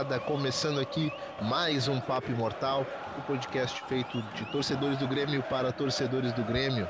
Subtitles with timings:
[0.00, 1.12] Começando aqui
[1.42, 2.86] mais um Papo Imortal,
[3.16, 6.88] o um podcast feito de torcedores do Grêmio para torcedores do Grêmio.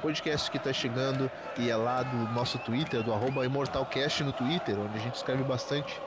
[0.00, 4.78] Podcast que está chegando e é lá do nosso Twitter, do arroba ImortalCast no Twitter,
[4.78, 6.00] onde a gente escreve bastante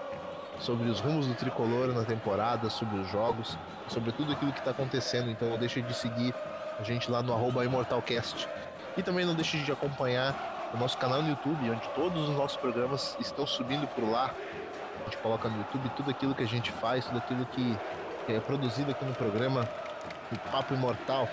[0.58, 3.58] sobre os rumos do tricolor na temporada, sobre os jogos,
[3.90, 5.30] sobre tudo aquilo que está acontecendo.
[5.30, 6.34] Então não deixe de seguir
[6.80, 8.48] a gente lá no arroba ImortalCast.
[8.96, 12.56] E também não deixe de acompanhar o nosso canal no YouTube, onde todos os nossos
[12.56, 14.34] programas estão subindo por lá.
[15.06, 17.78] Gente coloca no YouTube tudo aquilo que a gente faz, tudo aquilo que
[18.28, 19.68] é produzido aqui no programa,
[20.32, 21.28] o Papo Imortal.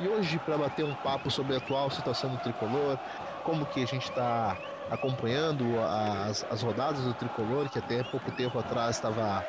[0.00, 2.98] E hoje, para bater um papo sobre a atual situação do tricolor,
[3.44, 4.56] como que a gente está
[4.90, 9.44] acompanhando as, as rodadas do tricolor, que até pouco tempo atrás estava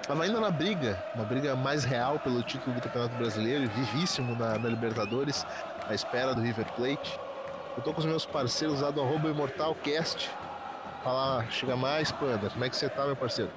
[0.00, 4.58] estava ainda na briga, uma briga mais real pelo título do Campeonato Brasileiro, vivíssimo na,
[4.58, 5.46] na Libertadores,
[5.88, 7.20] à espera do River Plate.
[7.76, 10.28] Eu tô com os meus parceiros lá do arroba ImortalCast.
[11.02, 12.48] Fala, chega mais, Panda.
[12.48, 13.50] Como é que você tá, meu parceiro?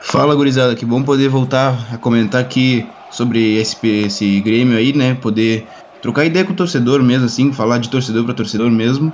[0.00, 0.74] Fala, gurizada.
[0.74, 5.14] Que bom poder voltar a comentar aqui sobre esse, esse Grêmio aí, né?
[5.14, 5.68] Poder
[6.02, 9.12] trocar ideia com o torcedor mesmo, assim, falar de torcedor para torcedor mesmo.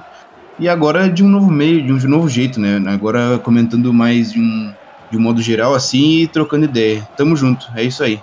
[0.58, 2.82] E agora de um novo meio, de um, de um novo jeito, né?
[2.88, 4.74] Agora comentando mais de um,
[5.08, 7.06] de um modo geral, assim, e trocando ideia.
[7.16, 8.20] Tamo junto, é isso aí.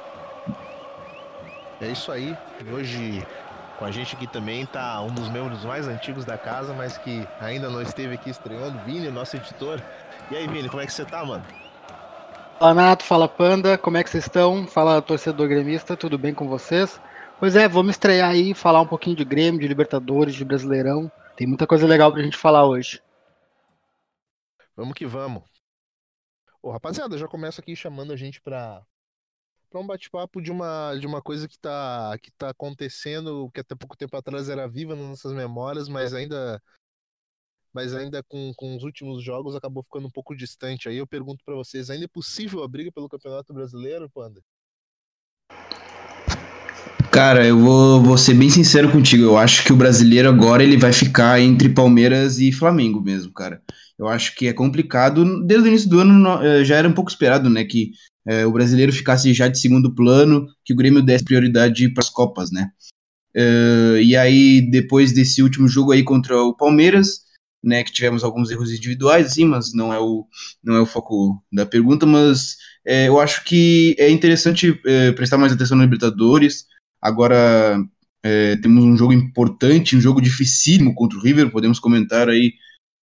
[1.80, 2.36] É isso aí.
[2.74, 3.26] Hoje
[3.78, 7.28] com a gente aqui também tá um dos membros mais antigos da casa, mas que
[7.40, 9.82] ainda não esteve aqui estreando, Vini, nosso editor.
[10.32, 11.46] E aí, Vini, como é que você tá, mano?
[12.58, 14.66] Fala, Nato, fala Panda, como é que vocês estão?
[14.66, 17.02] Fala, torcedor gremista, tudo bem com vocês?
[17.38, 21.12] Pois é, vamos estrear aí, falar um pouquinho de Grêmio, de Libertadores, de Brasileirão.
[21.36, 23.02] Tem muita coisa legal pra gente falar hoje.
[24.76, 25.44] Vamos que vamos.
[26.62, 28.82] Ô, rapaziada, já começa aqui chamando a gente pra,
[29.76, 33.76] para um bate-papo de uma, de uma coisa que está que tá acontecendo, que até
[33.76, 36.62] pouco tempo atrás era viva nas nossas memórias, mas ainda
[37.74, 40.88] mas ainda com, com os últimos jogos acabou ficando um pouco distante.
[40.88, 44.40] Aí eu pergunto para vocês, ainda é possível a briga pelo Campeonato Brasileiro, Panda?
[47.12, 49.24] Cara, eu vou, vou ser bem sincero contigo.
[49.24, 53.62] Eu acho que o brasileiro agora ele vai ficar entre Palmeiras e Flamengo mesmo, cara.
[54.00, 55.46] Eu acho que é complicado.
[55.46, 57.66] Desde o início do ano eh, já era um pouco esperado, né?
[57.66, 57.92] Que
[58.26, 62.10] é, o brasileiro ficasse já de segundo plano, que o Grêmio desse prioridade para as
[62.10, 62.72] Copas, né?
[63.36, 67.26] É, e aí, depois desse último jogo aí contra o Palmeiras,
[67.64, 70.26] né, que tivemos alguns erros individuais, sim, mas não é o,
[70.64, 75.38] não é o foco da pergunta, mas é, eu acho que é interessante é, prestar
[75.38, 76.68] mais atenção na Libertadores.
[77.02, 77.84] Agora
[78.24, 82.54] é, temos um jogo importante, um jogo dificílimo contra o River, podemos comentar aí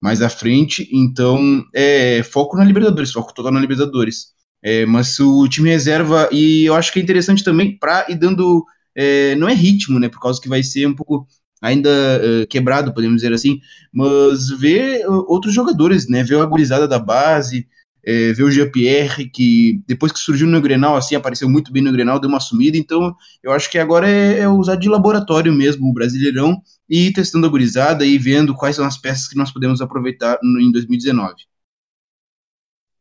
[0.01, 0.89] mais à frente.
[0.93, 4.35] Então, é foco na Libertadores, foco total na Libertadores.
[4.63, 8.65] É, mas o time reserva, e eu acho que é interessante também para ir dando.
[8.95, 10.09] É, não é ritmo, né?
[10.09, 11.27] Por causa que vai ser um pouco
[11.61, 13.61] ainda uh, quebrado, podemos dizer assim,
[13.93, 16.23] mas ver outros jogadores, né?
[16.25, 17.67] Ver a gurizada da base,
[18.05, 21.93] é, ver o Jean-Pierre, que depois que surgiu no Grenal, assim, apareceu muito bem no
[21.93, 25.89] Grenal, deu uma sumida, então eu acho que agora é, é usar de laboratório mesmo
[25.89, 29.81] o Brasileirão e testando a gurizada e vendo quais são as peças que nós podemos
[29.81, 31.50] aproveitar no, em 2019.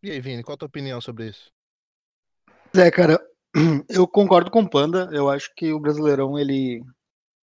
[0.01, 1.51] E aí, Vini, qual a tua opinião sobre isso?
[2.75, 3.19] É, cara,
[3.89, 5.09] eu concordo com o Panda.
[5.11, 6.81] Eu acho que o Brasileirão ele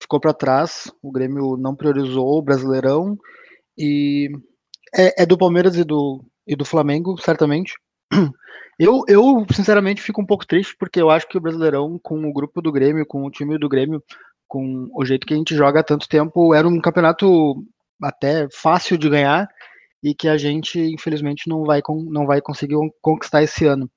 [0.02, 0.92] ficou para trás.
[1.02, 3.18] O Grêmio não priorizou o Brasileirão
[3.78, 4.30] e
[4.94, 7.74] é, é, do Palmeiras e do, e do Flamengo, certamente.
[8.80, 12.34] Eu, eu, sinceramente, fico um pouco triste porque eu acho que o Brasileirão, com o
[12.34, 14.04] grupo do Grêmio, com o time do Grêmio,
[14.48, 17.64] com o jeito que a gente joga há tanto tempo, era um campeonato
[18.02, 19.48] até fácil de ganhar
[20.04, 23.90] e que a gente, infelizmente, não vai, não vai conseguir conquistar esse ano.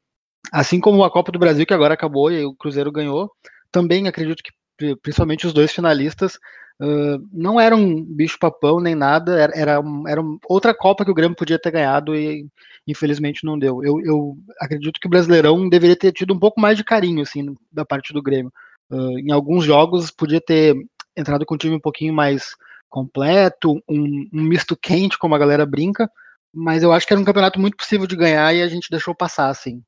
[0.52, 3.30] Assim como a Copa do Brasil, que agora acabou e o Cruzeiro ganhou,
[3.72, 6.34] também acredito que, principalmente os dois finalistas,
[6.80, 11.58] uh, não eram bicho-papão nem nada, era, era, era, outra Copa que o Grêmio podia
[11.58, 12.46] ter ganhado e
[12.86, 13.82] infelizmente não deu.
[13.82, 17.54] Eu, eu, acredito que o Brasileirão deveria ter tido um pouco mais de carinho assim,
[17.72, 18.52] da parte do Grêmio.
[18.90, 20.76] Uh, em alguns jogos podia ter
[21.16, 22.54] entrado com um time um pouquinho mais
[22.94, 26.08] completo, um, um, misto quente, como a galera brinca,
[26.52, 29.12] mas eu acho que era um campeonato muito possível de ganhar e a gente deixou
[29.12, 29.82] passar, assim.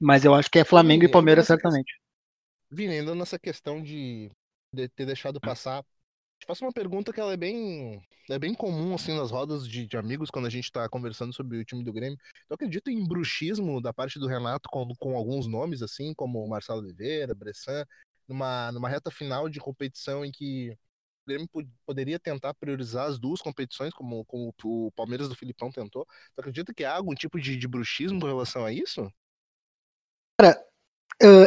[0.00, 1.92] Mas eu acho que é Flamengo Vini, e Palmeiras, certamente.
[2.70, 4.30] Vini, ainda nessa questão de,
[4.72, 5.82] de ter deixado passar,
[6.38, 8.00] te faço uma pergunta que ela é bem,
[8.30, 11.58] é bem comum assim nas rodas de, de amigos quando a gente está conversando sobre
[11.58, 12.16] o time do Grêmio.
[12.48, 16.78] Eu acredito em bruxismo da parte do Renato com, com alguns nomes assim, como Marcelo
[16.78, 17.84] Oliveira, Bressan,
[18.28, 20.78] numa, numa reta final de competição em que
[21.26, 21.48] Grêmio
[21.86, 26.06] poderia tentar priorizar as duas competições, como, como o Palmeiras do Filipão tentou.
[26.34, 29.10] Tu acredita que há algum tipo de, de bruxismo com relação a isso?
[30.40, 30.60] Cara,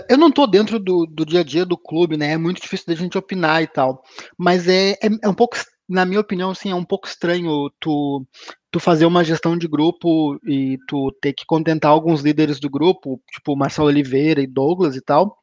[0.10, 2.32] eu não tô dentro do, do dia a dia do clube, né?
[2.32, 4.02] É muito difícil da gente opinar e tal.
[4.38, 5.58] Mas é, é, é um pouco
[5.88, 8.26] na minha opinião, sim, é um pouco estranho tu,
[8.70, 13.22] tu fazer uma gestão de grupo e tu ter que contentar alguns líderes do grupo,
[13.32, 15.38] tipo Marcelo Oliveira e Douglas e tal.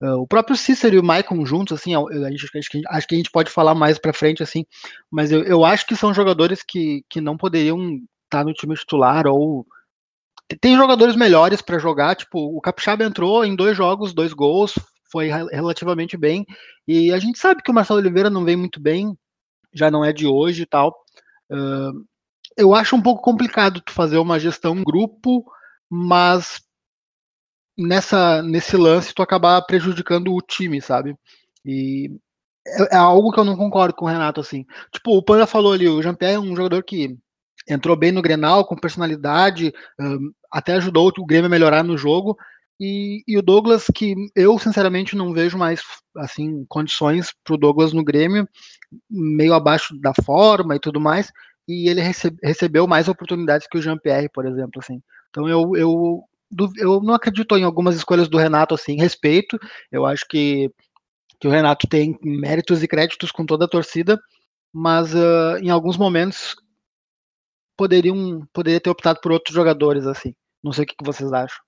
[0.00, 3.30] Uh, o próprio Cícero e o Maicon juntos, assim, acho, que, acho que a gente
[3.32, 4.64] pode falar mais para frente, assim,
[5.10, 9.26] mas eu, eu acho que são jogadores que, que não poderiam estar no time titular
[9.26, 9.66] ou
[10.60, 14.74] tem jogadores melhores para jogar, tipo, o Capixaba entrou em dois jogos, dois gols,
[15.10, 16.46] foi relativamente bem,
[16.86, 19.16] e a gente sabe que o Marcelo Oliveira não vem muito bem,
[19.74, 20.94] já não é de hoje e tal.
[21.50, 22.04] Uh,
[22.56, 25.44] eu acho um pouco complicado tu fazer uma gestão grupo,
[25.90, 26.60] mas
[27.78, 31.16] nessa nesse lance tu acabar prejudicando o time, sabe?
[31.64, 32.10] E
[32.66, 34.66] é, é, algo que eu não concordo com o Renato assim.
[34.92, 37.16] Tipo, o Panda falou ali, o Jean-Pierre é um jogador que
[37.68, 42.36] entrou bem no Grenal, com personalidade, um, até ajudou o Grêmio a melhorar no jogo.
[42.80, 45.82] E, e, o Douglas, que eu sinceramente não vejo mais
[46.16, 48.48] assim condições para o Douglas no Grêmio,
[49.10, 51.32] meio abaixo da forma e tudo mais,
[51.66, 52.00] e ele
[52.42, 55.02] recebeu mais oportunidades que o Jean-Pierre, por exemplo, assim.
[55.30, 56.22] Então eu, eu
[56.76, 59.58] eu não acredito em algumas escolhas do Renato assim, respeito.
[59.90, 60.70] Eu acho que,
[61.40, 64.18] que o Renato tem méritos e créditos com toda a torcida,
[64.72, 66.56] mas uh, em alguns momentos
[67.76, 70.34] poderiam poderia ter optado por outros jogadores assim.
[70.62, 71.58] Não sei o que, que vocês acham.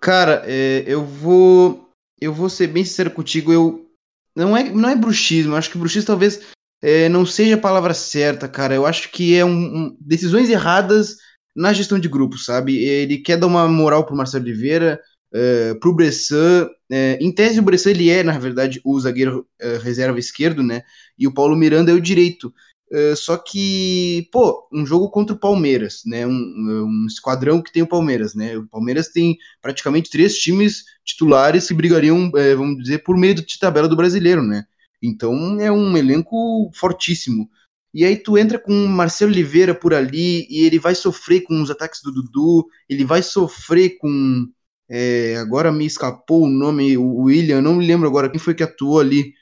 [0.00, 1.90] Cara, é, eu vou
[2.20, 3.52] eu vou ser bem sincero contigo.
[3.52, 3.90] Eu
[4.34, 5.52] não é não é bruxismo.
[5.52, 6.48] Eu acho que bruxismo talvez
[6.82, 8.74] é, não seja a palavra certa, cara.
[8.74, 11.16] Eu acho que é um, um decisões erradas
[11.60, 12.82] na gestão de grupo, sabe?
[12.82, 14.98] Ele quer dar uma moral pro Marcelo Oliveira,
[15.34, 16.66] uh, pro Bressan.
[16.90, 20.82] Uh, em tese, o Bressan ele é, na verdade, o zagueiro uh, reserva esquerdo, né?
[21.18, 22.52] E o Paulo Miranda é o direito.
[22.90, 26.26] Uh, só que, pô, um jogo contra o Palmeiras, né?
[26.26, 28.56] Um, um, esquadrão que tem o Palmeiras, né?
[28.56, 33.86] O Palmeiras tem praticamente três times titulares que brigariam, vamos dizer, por meio de tabela
[33.86, 34.64] do brasileiro, né?
[35.02, 37.48] Então é um elenco fortíssimo.
[37.92, 41.60] E aí tu entra com o Marcelo Oliveira por ali e ele vai sofrer com
[41.60, 44.46] os ataques do Dudu, ele vai sofrer com.
[44.88, 48.62] É, agora me escapou o nome, o William, não me lembro agora quem foi que
[48.62, 49.32] atuou ali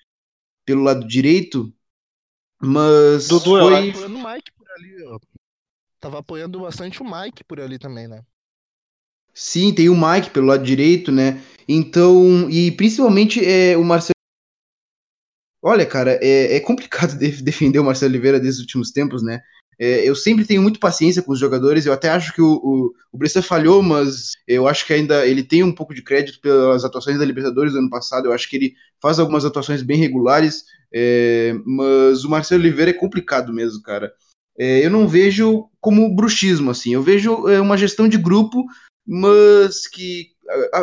[0.64, 1.72] pelo lado direito,
[2.60, 3.28] mas.
[3.28, 3.90] Dudu, foi...
[3.90, 5.18] apoiando o Mike por ali, ó.
[6.00, 8.22] Tava apoiando bastante o Mike por ali também, né?
[9.34, 11.42] Sim, tem o Mike pelo lado direito, né?
[11.68, 14.17] Então, e principalmente é, o Marcelo
[15.68, 19.42] Olha, cara, é, é complicado de defender o Marcelo Oliveira desses últimos tempos, né?
[19.78, 21.84] É, eu sempre tenho muito paciência com os jogadores.
[21.84, 25.42] Eu até acho que o, o, o Bressan falhou, mas eu acho que ainda ele
[25.42, 28.24] tem um pouco de crédito pelas atuações da Libertadores do ano passado.
[28.24, 32.94] Eu acho que ele faz algumas atuações bem regulares, é, mas o Marcelo Oliveira é
[32.94, 34.10] complicado mesmo, cara.
[34.58, 36.94] É, eu não vejo como bruxismo, assim.
[36.94, 38.64] Eu vejo é, uma gestão de grupo,
[39.06, 40.28] mas que,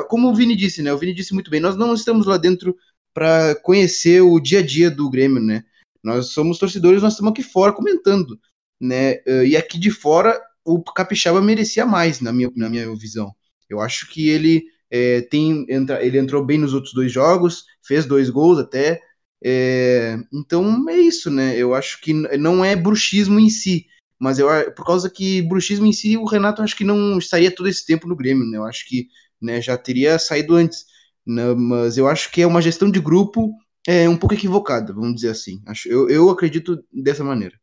[0.09, 0.93] como o Vini disse, né?
[0.93, 2.77] O Vini disse muito bem, nós não estamos lá dentro
[3.15, 5.63] para conhecer o dia a dia do Grêmio, né?
[6.03, 8.37] Nós somos torcedores, nós estamos aqui fora comentando,
[8.79, 9.19] né?
[9.45, 13.33] E aqui de fora o Capixaba merecia mais, na minha, na minha visão.
[13.69, 18.05] Eu acho que ele é, tem entra, ele entrou bem nos outros dois jogos, fez
[18.05, 19.01] dois gols até.
[19.43, 21.55] É, então é isso, né?
[21.57, 23.85] Eu acho que não é bruxismo em si,
[24.19, 27.69] mas eu por causa que bruxismo em si o Renato acho que não estaria todo
[27.69, 28.57] esse tempo no Grêmio, né?
[28.57, 29.07] Eu acho que
[29.41, 30.85] né, já teria saído antes.
[31.25, 33.51] Né, mas eu acho que é uma gestão de grupo
[33.87, 35.61] é, um pouco equivocada, vamos dizer assim.
[35.65, 37.59] Acho, eu, eu acredito dessa maneira.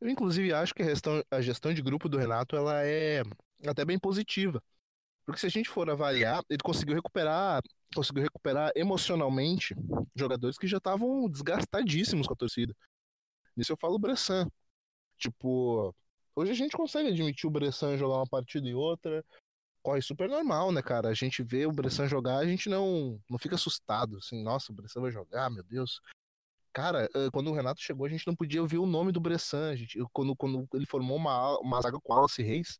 [0.00, 3.22] Eu, inclusive, acho que a gestão, a gestão de grupo do Renato ela é
[3.66, 4.62] até bem positiva.
[5.26, 7.60] Porque se a gente for avaliar, ele conseguiu recuperar,
[7.94, 9.74] conseguiu recuperar emocionalmente
[10.14, 12.74] jogadores que já estavam desgastadíssimos com a torcida.
[13.54, 14.48] Nisso eu falo o Bressan.
[15.18, 15.94] Tipo,
[16.34, 19.22] hoje a gente consegue admitir o Bressan jogar uma partida e outra,
[19.88, 21.08] corre super normal, né, cara?
[21.08, 24.74] A gente vê o Bressan jogar, a gente não, não fica assustado, assim, nossa, o
[24.74, 26.02] Bressan vai jogar, meu Deus.
[26.74, 29.70] Cara, quando o Renato chegou, a gente não podia ouvir o nome do Bressan.
[29.70, 32.78] A gente, quando, quando ele formou uma, uma zaga com Wallace Reis,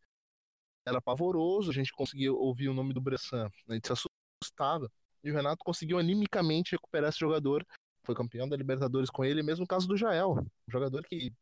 [0.87, 3.51] era pavoroso a gente conseguia ouvir o nome do Bressan.
[3.67, 4.11] A gente se
[4.43, 4.93] assustava.
[5.25, 7.67] E o Renato conseguiu animicamente recuperar esse jogador.
[8.03, 11.33] Foi campeão da Libertadores com ele, mesmo caso do Jael, um jogador que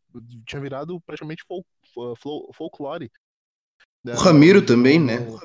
[0.46, 1.66] tinha virado praticamente fol
[2.54, 3.10] folclore
[4.12, 5.18] o Ramiro também, né?
[5.18, 5.36] O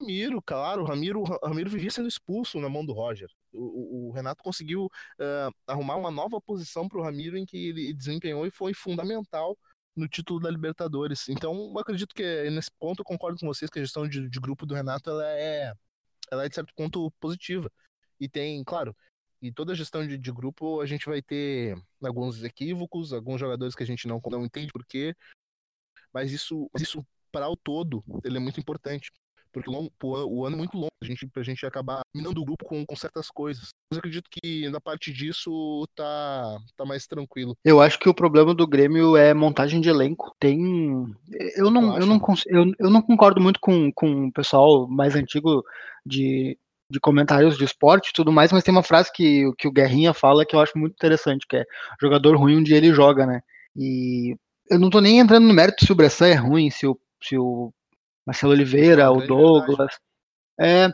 [0.00, 3.28] Ramiro, claro, o Ramiro, Ramiro vivia sendo expulso na mão do Roger.
[3.52, 7.68] O, o, o Renato conseguiu uh, arrumar uma nova posição para o Ramiro em que
[7.68, 9.56] ele desempenhou e foi fundamental
[9.96, 11.28] no título da Libertadores.
[11.28, 14.40] Então, eu acredito que nesse ponto eu concordo com vocês que a gestão de, de
[14.40, 15.72] grupo do Renato ela é,
[16.30, 17.70] ela é de certo ponto positiva.
[18.20, 18.94] E tem, claro,
[19.40, 23.82] e toda gestão de, de, grupo a gente vai ter alguns equívocos, alguns jogadores que
[23.82, 25.14] a gente não, não entende por quê,
[26.14, 29.10] mas isso, isso para o todo, ele é muito importante.
[29.52, 32.64] porque o, o, ano é muito longo, a gente, pra gente acabar minando o grupo
[32.64, 33.70] com, com certas coisas.
[33.90, 37.56] Mas eu acredito que na parte disso tá, tá mais tranquilo.
[37.64, 40.32] Eu acho que o problema do Grêmio é montagem de elenco.
[40.38, 40.56] Tem.
[41.56, 45.64] Eu não, eu não, eu, eu não concordo muito com, com o pessoal mais antigo
[46.06, 46.56] de,
[46.88, 50.14] de comentários de esporte e tudo mais, mas tem uma frase que, que o Guerrinha
[50.14, 51.64] fala que eu acho muito interessante, que é
[52.00, 53.40] jogador ruim um dia ele joga, né?
[53.76, 54.36] E
[54.70, 57.36] eu não tô nem entrando no mérito se o Bressan é ruim, se o, se
[57.38, 57.72] o
[58.26, 59.94] Marcelo Oliveira, é o Douglas.
[60.58, 60.88] É,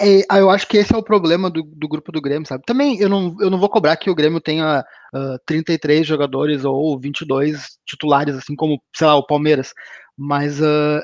[0.00, 2.64] é, eu acho que esse é o problema do, do, grupo do Grêmio, sabe?
[2.66, 4.84] Também eu não, eu não vou cobrar que o Grêmio tenha
[5.14, 9.72] uh, 33 jogadores ou 22 titulares, assim como, sei lá, o Palmeiras.
[10.16, 11.00] Mas uh,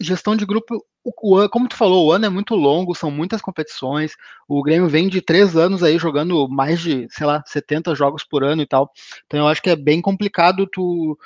[0.00, 0.84] gestão de grupo,
[1.16, 4.12] o, como tu falou, o ano é muito longo, são muitas competições.
[4.48, 8.44] O Grêmio vem de três anos aí jogando mais de, sei lá, 70 jogos por
[8.44, 8.90] ano e tal.
[9.26, 11.18] Então eu acho que é bem complicado tu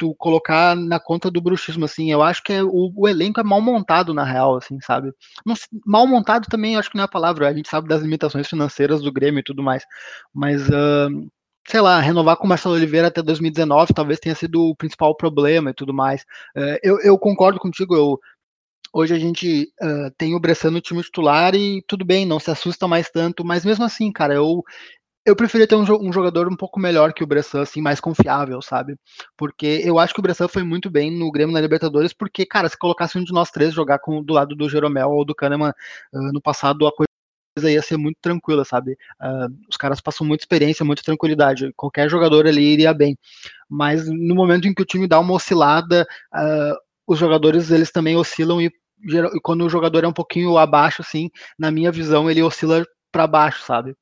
[0.00, 3.42] tu colocar na conta do bruxismo, assim, eu acho que é, o, o, elenco é
[3.44, 5.12] mal montado, na real, assim, sabe?
[5.44, 5.54] Não,
[5.84, 9.02] mal montado também, acho que não é a palavra, a gente sabe das limitações financeiras
[9.02, 9.84] do Grêmio e tudo mais,
[10.32, 11.30] mas, uh,
[11.68, 15.70] sei lá, renovar com o Marcelo Oliveira até 2019 talvez tenha sido o principal problema
[15.70, 16.22] e tudo mais.
[16.56, 18.18] Uh, eu, eu concordo contigo, eu,
[18.92, 22.50] Hoje a gente uh, tem o Bressan no time titular e tudo bem, não se
[22.50, 24.64] assusta mais tanto, mas mesmo assim, cara, eu,
[25.24, 28.60] eu preferia ter um, um, jogador um pouco melhor que o Bressan, assim, mais confiável,
[28.60, 28.96] sabe?
[29.36, 32.68] Porque eu acho que o Bressan foi muito bem no Grêmio na Libertadores, porque, cara,
[32.68, 35.72] se colocasse um de nós três jogar com, do lado do Jeromel ou do Kahneman
[36.12, 38.92] uh, no passado, a coisa ia ser muito tranquila, sabe?
[39.20, 41.72] Uh, os caras passam muita experiência, muita tranquilidade.
[41.76, 43.16] Qualquer jogador ali iria bem.
[43.68, 48.16] Mas no momento em que o time dá uma oscilada, uh, os jogadores eles também
[48.16, 48.70] oscilam e,
[49.42, 53.64] quando o jogador é um pouquinho abaixo, assim, na minha visão, ele oscila para baixo,
[53.64, 53.94] sabe?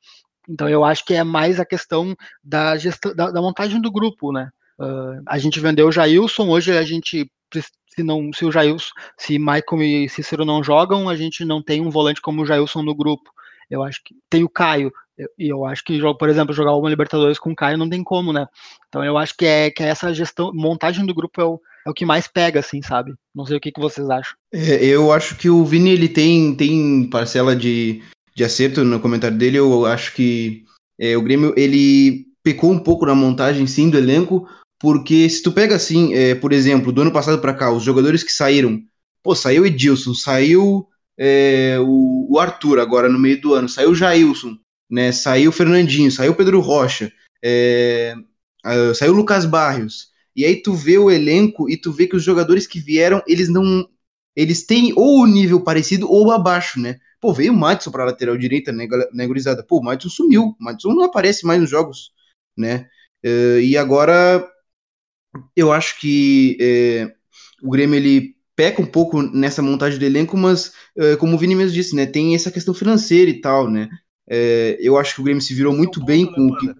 [0.48, 4.32] Então eu acho que é mais a questão da gestão, da, da montagem do grupo,
[4.32, 4.50] né?
[4.78, 7.30] Uh, a gente vendeu o Jailson, hoje a gente
[7.98, 11.80] se não se o Jailson, se Michael e Cícero não jogam, a gente não tem
[11.80, 13.30] um volante como o Jailson no grupo.
[13.68, 14.90] Eu acho que tem o Caio,
[15.36, 18.32] e eu, acho que, por exemplo, jogar uma Libertadores com o Caio não tem como,
[18.32, 18.46] né?
[18.88, 21.90] Então eu acho que é que é essa gestão, montagem do grupo é o, é
[21.90, 23.14] o que mais pega, assim, sabe?
[23.34, 24.34] Não sei o que, que vocês acham.
[24.52, 28.02] É, eu acho que o Vini ele tem, tem parcela de,
[28.36, 29.58] de acerto no comentário dele.
[29.58, 30.64] Eu acho que
[31.00, 34.46] é, o Grêmio ele pecou um pouco na montagem, sim, do elenco,
[34.78, 38.22] porque se tu pega assim, é, por exemplo, do ano passado para cá, os jogadores
[38.22, 38.82] que saíram,
[39.22, 40.86] pô, saiu Edilson, saiu
[41.18, 44.56] é, o, o, Arthur agora no meio do ano, saiu o Jailson,
[44.90, 48.14] né, saiu o Fernandinho, saiu o Pedro Rocha, é,
[48.94, 52.22] saiu o Lucas Barrios, e aí tu vê o elenco e tu vê que os
[52.22, 53.88] jogadores que vieram, eles não,
[54.36, 58.36] eles têm ou o nível parecido ou abaixo, né, Pô, veio o Madison pra lateral
[58.36, 59.62] direita, né, né gurizada?
[59.64, 60.56] Pô, o Madison sumiu.
[60.58, 62.12] O Madison não aparece mais nos jogos,
[62.56, 62.88] né?
[63.24, 64.48] Uh, e agora,
[65.56, 67.12] eu acho que é,
[67.62, 71.54] o Grêmio, ele peca um pouco nessa montagem do elenco, mas, uh, como o Vini
[71.56, 73.88] mesmo disse, né, tem essa questão financeira e tal, né?
[74.28, 76.72] Uh, eu acho que o Grêmio se virou esse muito é bem com o que...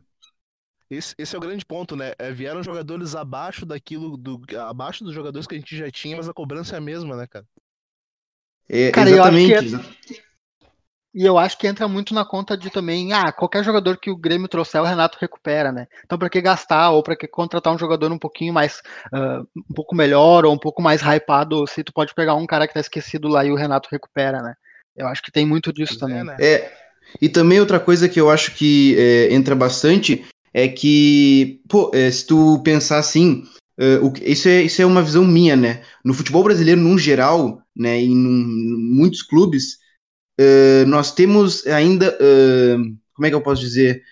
[0.90, 2.14] Esse, esse, é o grande ponto, né?
[2.18, 6.28] É, vieram jogadores abaixo daquilo, do, abaixo dos jogadores que a gente já tinha, mas
[6.28, 7.44] a cobrança é a mesma, né, cara?
[8.68, 9.52] É, cara, exatamente.
[9.52, 10.28] Eu acho que é...
[11.14, 14.16] E eu acho que entra muito na conta de também, ah, qualquer jogador que o
[14.16, 15.86] Grêmio trouxer, o Renato recupera, né?
[16.04, 18.80] Então, para que gastar ou para que contratar um jogador um pouquinho mais,
[19.12, 22.68] uh, um pouco melhor ou um pouco mais hypado, se tu pode pegar um cara
[22.68, 24.54] que tá esquecido lá e o Renato recupera, né?
[24.94, 26.20] Eu acho que tem muito disso pois também.
[26.20, 26.36] É, né?
[26.40, 26.72] é,
[27.20, 30.24] e também outra coisa que eu acho que é, entra bastante
[30.58, 33.44] é que, pô, é, se tu pensar assim,
[33.78, 35.84] uh, o, isso, é, isso é uma visão minha, né?
[36.04, 39.74] No futebol brasileiro, num geral, né, em muitos clubes,
[40.40, 44.02] uh, nós temos ainda, uh, como é que eu posso dizer,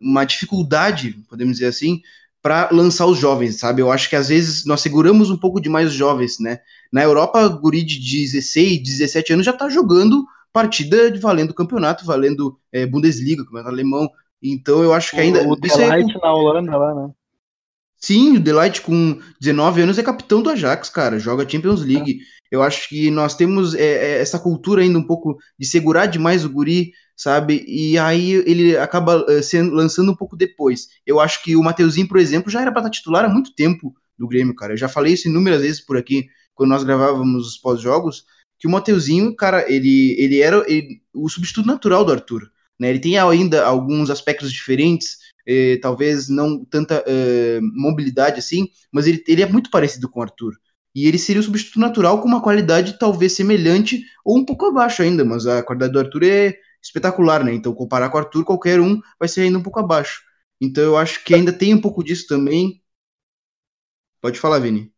[0.00, 2.00] uma dificuldade, podemos dizer assim,
[2.42, 3.82] para lançar os jovens, sabe?
[3.82, 6.60] Eu acho que às vezes nós seguramos um pouco demais os jovens, né?
[6.90, 12.58] Na Europa, guri de 16, 17 anos já está jogando partida de valendo campeonato, valendo
[12.72, 14.10] é, Bundesliga, campeonato alemão.
[14.42, 15.42] Então eu acho que ainda.
[15.42, 16.02] O, o isso é...
[16.02, 17.12] na Holanda lá, né?
[17.96, 22.12] Sim, o Delight com 19 anos é capitão do Ajax, cara, joga Champions League.
[22.12, 22.40] É.
[22.50, 26.44] Eu acho que nós temos é, é, essa cultura ainda um pouco de segurar demais
[26.44, 27.62] o guri, sabe?
[27.68, 30.88] E aí ele acaba é, sendo, lançando um pouco depois.
[31.06, 33.94] Eu acho que o Mateuzinho, por exemplo, já era para estar titular há muito tempo
[34.18, 34.72] do Grêmio, cara.
[34.72, 38.24] Eu já falei isso inúmeras vezes por aqui, quando nós gravávamos os pós-jogos,
[38.58, 42.50] que o Mateuzinho, cara, ele, ele era ele, o substituto natural do Arthur.
[42.80, 42.88] Né?
[42.88, 49.22] Ele tem ainda alguns aspectos diferentes, eh, talvez não tanta eh, mobilidade assim, mas ele,
[49.28, 50.54] ele é muito parecido com o Arthur.
[50.94, 55.02] E ele seria o substituto natural com uma qualidade talvez semelhante ou um pouco abaixo
[55.02, 57.52] ainda, mas a qualidade do Arthur é espetacular, né?
[57.52, 60.22] Então comparar com o Arthur, qualquer um vai ser ainda um pouco abaixo.
[60.60, 62.82] Então eu acho que ainda tem um pouco disso também.
[64.20, 64.92] Pode falar, Vini.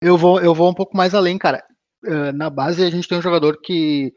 [0.00, 1.64] Eu vou, eu vou um pouco mais além, cara.
[2.04, 4.14] uh, na base a gente tem um jogador que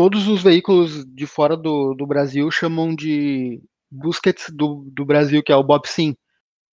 [0.00, 5.52] todos os veículos de fora do, do Brasil chamam de Busquets do, do Brasil, que
[5.52, 6.16] é o Bob Sim.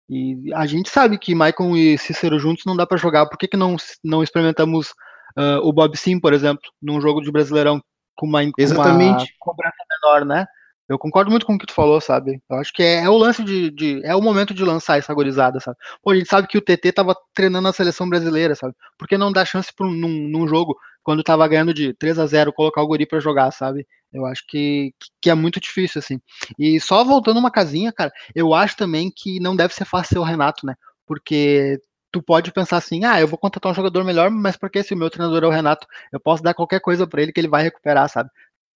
[0.10, 3.26] E a gente sabe que Maicon e Cícero juntos não dá para jogar.
[3.26, 4.92] Por que, que não, não experimentamos
[5.38, 7.82] uh, o Bob Sim, por exemplo, num jogo de Brasileirão
[8.16, 9.24] com uma, Exatamente.
[9.24, 10.46] uma cobrança menor, né?
[10.88, 12.42] Eu concordo muito com o que tu falou, sabe?
[12.50, 15.14] Eu acho que é, é o lance de, de, É o momento de lançar essa
[15.14, 15.76] gorizada, sabe?
[16.02, 18.74] Pô, a gente sabe que o TT tava treinando a seleção brasileira, sabe?
[18.98, 22.26] Por que não dar chance pra, num, num jogo, quando tava ganhando de 3 a
[22.26, 23.88] 0 colocar o guri para jogar, sabe?
[24.12, 26.20] Eu acho que, que é muito difícil, assim.
[26.60, 30.20] E só voltando uma casinha, cara, eu acho também que não deve ser fácil ser
[30.20, 30.76] o Renato, né?
[31.06, 31.80] Porque
[32.12, 34.98] tu pode pensar assim, ah, eu vou contratar um jogador melhor, mas porque se o
[34.98, 37.64] meu treinador é o Renato, eu posso dar qualquer coisa para ele que ele vai
[37.64, 38.30] recuperar, sabe?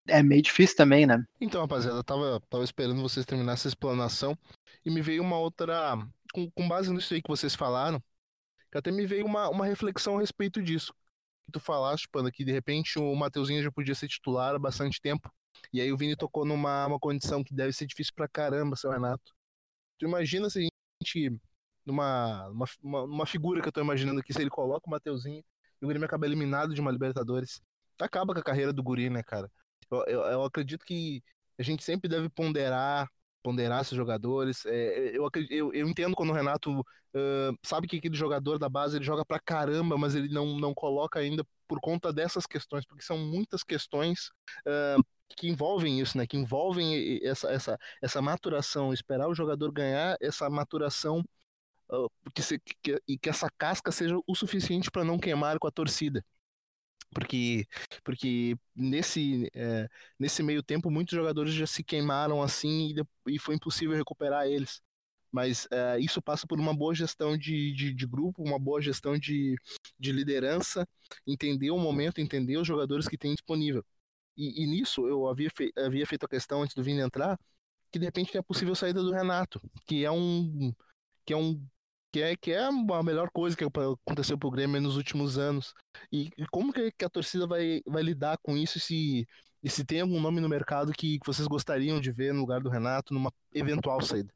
[0.08, 1.22] é meio difícil também, né?
[1.40, 4.38] Então, rapaziada, eu tava, tava esperando vocês terminar essa explanação
[4.86, 5.98] e me veio uma outra.
[6.34, 8.02] Com, com base nisso aí que vocês falaram,
[8.72, 10.94] que até me veio uma, uma reflexão a respeito disso.
[11.52, 15.32] Tu falaste, que de repente o Mateuzinho já podia ser titular há bastante tempo.
[15.74, 18.92] E aí o Vini tocou numa uma condição que deve ser difícil pra caramba, seu
[18.92, 19.34] Renato.
[20.00, 21.40] Tu imagina se a gente.
[21.86, 25.44] Numa, uma, uma, uma figura que eu tô imaginando aqui, se ele coloca o Mateuzinho
[25.82, 27.62] e o Grêmio acaba eliminado de uma Libertadores.
[28.00, 29.52] Acaba com a carreira do Guri, né, cara?
[29.90, 31.24] Eu, eu, eu acredito que
[31.58, 33.10] a gente sempre deve ponderar
[33.42, 34.66] ponderar esses jogadores.
[34.66, 38.98] É, eu, eu, eu, entendo quando o Renato uh, sabe que aquele jogador da base
[38.98, 43.04] ele joga pra caramba, mas ele não, não coloca ainda por conta dessas questões, porque
[43.04, 44.30] são muitas questões
[44.68, 45.04] uh,
[45.38, 46.28] que envolvem isso, né?
[46.28, 51.24] Que envolvem essa, essa, essa maturação, esperar o jogador ganhar essa maturação
[51.92, 55.68] uh, que, se, que, e que essa casca seja o suficiente para não queimar com
[55.68, 56.24] a torcida
[57.14, 57.68] porque
[58.04, 59.88] porque nesse é,
[60.20, 62.94] nesse meio tempo muitos jogadores já se queimaram assim
[63.28, 64.82] e, e foi impossível recuperar eles.
[65.32, 69.18] Mas é, isso passa por uma boa gestão de, de, de, grupo uma boa gestão
[69.18, 69.56] de,
[70.00, 70.88] de liderança
[71.26, 73.84] entender o momento entender os jogadores que tem disponível.
[74.38, 77.40] E, e nisso eu havia, havia feito a questão antes do Vini entrar
[77.92, 80.74] que de repente é possível saída do Renato que é um
[81.26, 81.66] que é um
[82.12, 85.74] que é, que é a melhor coisa que aconteceu pro Grêmio nos últimos anos.
[86.12, 89.26] E, e como que, a torcida vai, vai lidar com isso se,
[89.66, 92.70] se tem algum nome no mercado que, que vocês gostariam de ver no lugar do
[92.70, 94.30] Renato numa eventual saída?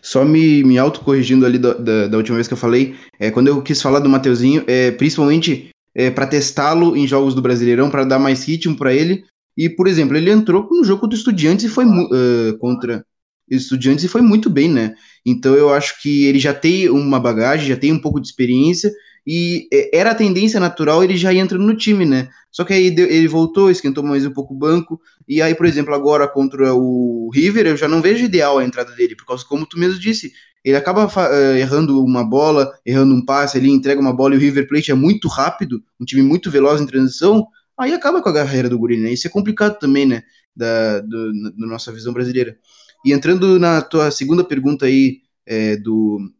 [0.00, 3.48] Só me, me autocorrigindo ali da, da, da, última vez que eu falei, é, quando
[3.48, 8.04] eu quis falar do Mateuzinho, é, principalmente é, para testá-lo em jogos do Brasileirão, para
[8.04, 9.24] dar mais ritmo para ele.
[9.56, 13.04] E, por exemplo, ele entrou no jogo do Estudiantes e foi uh, contra
[13.50, 14.94] Estudiantes e foi muito bem, né?
[15.26, 18.92] Então eu acho que ele já tem uma bagagem, já tem um pouco de experiência
[19.26, 22.28] e é, era a tendência natural ele já entra no time, né?
[22.50, 25.94] Só que aí ele voltou, esquentou mais um pouco o banco e aí, por exemplo,
[25.94, 29.66] agora contra o River, eu já não vejo ideal a entrada dele, por causa como
[29.66, 30.32] tu mesmo disse,
[30.64, 34.40] ele acaba uh, errando uma bola, errando um passe, ele entrega uma bola e o
[34.40, 37.46] River Plate é muito rápido, um time muito veloz em transição,
[37.78, 39.12] aí acaba com a carreira do Guri, né?
[39.12, 40.22] Isso é complicado também, né?
[40.54, 42.56] Da, do, da nossa visão brasileira.
[43.04, 46.30] E entrando na tua segunda pergunta aí, é, do,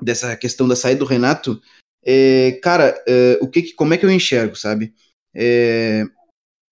[0.00, 1.60] dessa questão da saída do Renato,
[2.04, 4.94] é, cara, é, o que, como é que eu enxergo, sabe?
[5.34, 6.04] É,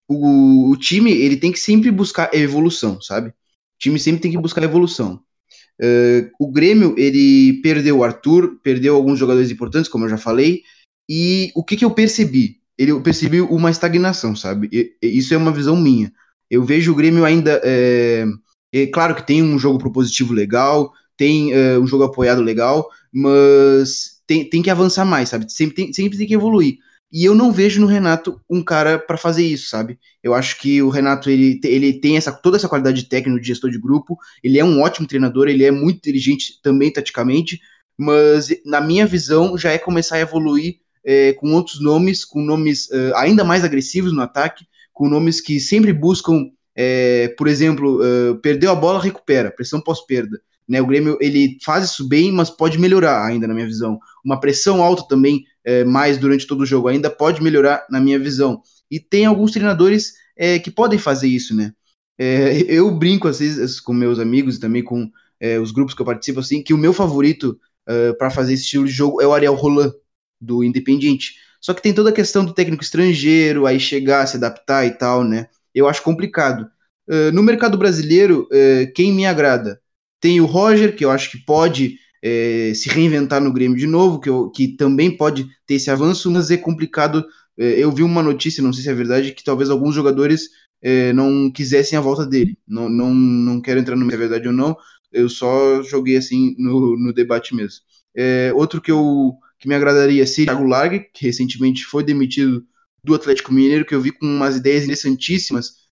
[0.09, 3.31] o, o, time ele tem que sempre buscar evolução, sabe?
[3.31, 3.35] O
[3.79, 5.21] time sempre tem que buscar evolução.
[5.81, 10.63] É, o Grêmio ele perdeu o Arthur, perdeu alguns jogadores importantes, como eu já falei,
[11.09, 12.61] e o que, que eu percebi?
[12.79, 14.69] Ele, eu percebi uma estagnação, sabe?
[14.73, 16.13] E, isso é uma visão minha.
[16.51, 18.25] Eu vejo o Grêmio ainda é,
[18.83, 24.21] é claro que tem um jogo propositivo legal, tem uh, um jogo apoiado legal, mas
[24.27, 25.51] tem, tem que avançar mais, sabe?
[25.53, 26.79] Sempre tem, sempre tem que evoluir.
[27.13, 29.99] E eu não vejo no Renato um cara para fazer isso, sabe?
[30.21, 33.71] Eu acho que o Renato ele, ele tem essa, toda essa qualidade técnica de gestor
[33.71, 37.61] de grupo, ele é um ótimo treinador, ele é muito inteligente também taticamente,
[37.97, 42.89] mas na minha visão já é começar a evoluir é, com outros nomes, com nomes
[42.89, 48.37] uh, ainda mais agressivos no ataque, com nomes que sempre buscam é, por exemplo, uh,
[48.41, 50.41] perdeu a bola, recupera, pressão pós-perda.
[50.67, 53.99] Né, o Grêmio ele faz isso bem, mas pode melhorar ainda na minha visão.
[54.25, 58.19] Uma pressão alta também, é, mais durante todo o jogo, ainda pode melhorar na minha
[58.19, 58.63] visão.
[58.91, 61.73] E tem alguns treinadores é, que podem fazer isso, né?
[62.19, 66.01] É, eu brinco às vezes com meus amigos e também com é, os grupos que
[66.01, 67.59] eu participo, assim, que o meu favorito
[67.89, 69.93] uh, para fazer esse estilo de jogo é o Ariel Roland,
[70.41, 71.35] do Independiente.
[71.61, 75.25] Só que tem toda a questão do técnico estrangeiro, aí chegar, se adaptar e tal,
[75.25, 75.49] né?
[75.75, 76.69] Eu acho complicado.
[77.09, 79.81] Uh, no mercado brasileiro, uh, quem me agrada?
[80.21, 84.21] Tem o Roger, que eu acho que pode uh, se reinventar no Grêmio de novo,
[84.21, 87.25] que, eu, que também pode ter esse avanço, mas é complicado.
[87.57, 90.49] eu vi uma notícia, não sei se é verdade, que talvez alguns jogadores
[91.15, 92.59] não quisessem a volta dele.
[92.67, 94.77] Não, não, não quero entrar no se é verdade ou não,
[95.13, 97.81] eu só joguei assim no, no debate mesmo.
[98.55, 102.67] outro que eu, que me agradaria seria Thiago Largue, que recentemente foi demitido
[103.05, 105.85] do Atlético Mineiro, que eu vi com umas ideias interessantíssimas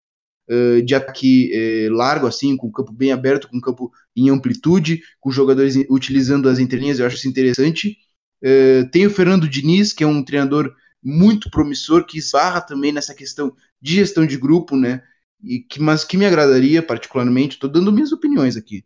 [0.48, 4.30] uh, de ataque uh, largo, assim, com o campo bem aberto, com o campo em
[4.30, 7.98] amplitude, com jogadores utilizando as entrelinhas, eu acho isso interessante.
[8.42, 13.14] Uh, tem o Fernando Diniz, que é um treinador muito promissor, que esbarra também nessa
[13.14, 15.02] questão de gestão de grupo, né?
[15.44, 18.84] E que, mas que me agradaria particularmente, estou dando minhas opiniões aqui.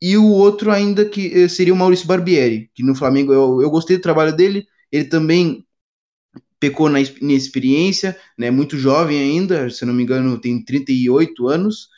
[0.00, 3.98] E o outro ainda que seria o Maurício Barbieri, que no Flamengo eu, eu gostei
[3.98, 5.64] do trabalho dele, ele também
[6.62, 11.88] pecou na inexperiência, né, muito jovem ainda, se não me engano tem 38 anos,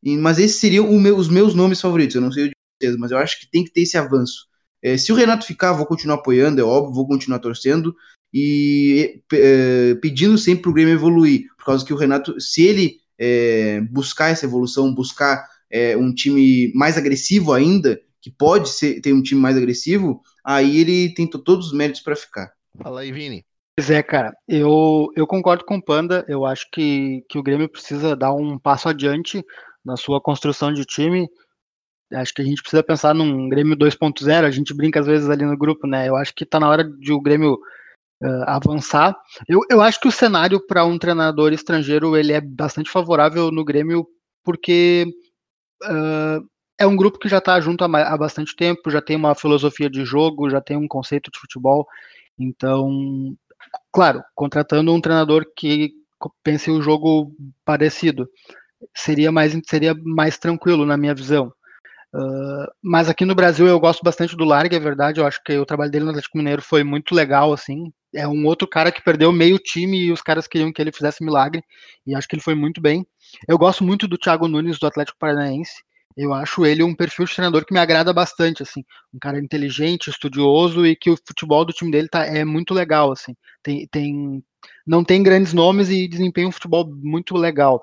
[0.00, 3.10] e, mas esses seriam meu, os meus nomes favoritos, eu não sei de vocês, mas
[3.10, 4.46] eu acho que tem que ter esse avanço.
[4.80, 7.96] É, se o Renato ficar, vou continuar apoiando, é óbvio, vou continuar torcendo,
[8.32, 12.98] e é, pedindo sempre para o Grêmio evoluir, por causa que o Renato, se ele
[13.18, 19.12] é, buscar essa evolução, buscar é, um time mais agressivo ainda, que pode ser, ter
[19.12, 22.52] um time mais agressivo, aí ele tem todos os méritos para ficar.
[22.80, 23.44] Fala aí, Vini.
[23.76, 27.68] Pois é, cara, eu, eu concordo com o Panda, eu acho que, que o Grêmio
[27.68, 29.42] precisa dar um passo adiante
[29.82, 31.26] na sua construção de time.
[32.12, 35.46] Acho que a gente precisa pensar num Grêmio 2.0, a gente brinca às vezes ali
[35.46, 36.06] no grupo, né?
[36.08, 37.54] Eu acho que tá na hora de o Grêmio
[38.22, 39.16] uh, avançar.
[39.48, 43.64] Eu, eu acho que o cenário para um treinador estrangeiro ele é bastante favorável no
[43.64, 44.06] Grêmio,
[44.44, 45.06] porque
[45.84, 46.46] uh,
[46.78, 49.88] é um grupo que já está junto há, há bastante tempo, já tem uma filosofia
[49.88, 51.86] de jogo, já tem um conceito de futebol.
[52.38, 53.36] Então,
[53.92, 55.92] Claro, contratando um treinador que
[56.42, 58.28] pense o jogo parecido
[58.94, 61.52] seria mais seria mais tranquilo na minha visão.
[62.14, 65.20] Uh, mas aqui no Brasil eu gosto bastante do Larga, é verdade.
[65.20, 67.92] Eu acho que o trabalho dele no Atlético Mineiro foi muito legal, assim.
[68.14, 71.24] É um outro cara que perdeu meio time e os caras queriam que ele fizesse
[71.24, 71.62] milagre.
[72.06, 73.06] E acho que ele foi muito bem.
[73.48, 75.82] Eu gosto muito do Thiago Nunes do Atlético Paranaense.
[76.16, 80.10] Eu acho ele um perfil de treinador que me agrada bastante, assim, um cara inteligente,
[80.10, 83.34] estudioso e que o futebol do time dele tá, é muito legal, assim.
[83.62, 84.44] Tem, tem,
[84.86, 87.82] não tem grandes nomes e desempenha um futebol muito legal.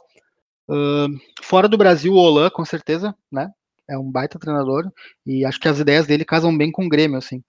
[0.69, 1.09] Uh,
[1.41, 3.49] fora do Brasil, o Olan, com certeza, né?
[3.89, 4.91] É um baita treinador
[5.25, 7.41] e acho que as ideias dele casam bem com o Grêmio, assim.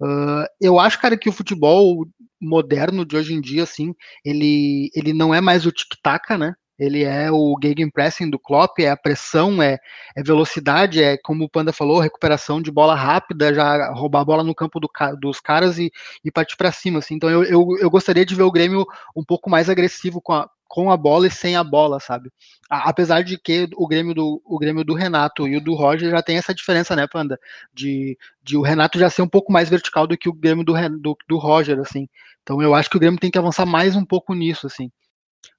[0.00, 2.06] Uh, eu acho, cara, que o futebol
[2.40, 6.54] moderno de hoje em dia, assim, ele, ele não é mais o tic-tac, né?
[6.82, 9.78] Ele é o gegenpressing do Klopp, é a pressão, é,
[10.16, 14.42] é, velocidade, é como o Panda falou, recuperação de bola rápida, já roubar a bola
[14.42, 14.90] no campo do,
[15.20, 15.92] dos caras e,
[16.24, 16.98] e partir para cima.
[16.98, 17.14] Assim.
[17.14, 20.50] Então eu, eu, eu, gostaria de ver o Grêmio um pouco mais agressivo com a,
[20.66, 22.32] com a bola e sem a bola, sabe?
[22.68, 26.22] Apesar de que o Grêmio do o Grêmio do Renato e o do Roger já
[26.22, 27.38] tem essa diferença, né, Panda?
[27.72, 30.74] De, de o Renato já ser um pouco mais vertical do que o Grêmio do,
[30.98, 32.08] do, do Roger, assim.
[32.42, 34.90] Então eu acho que o Grêmio tem que avançar mais um pouco nisso, assim.